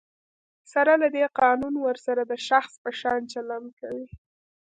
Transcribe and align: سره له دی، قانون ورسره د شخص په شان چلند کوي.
سره 0.71 0.93
له 1.01 1.07
دی، 1.15 1.25
قانون 1.39 1.75
ورسره 1.79 2.21
د 2.25 2.33
شخص 2.47 2.73
په 2.83 2.89
شان 2.99 3.21
چلند 3.33 3.67
کوي. 3.79 4.07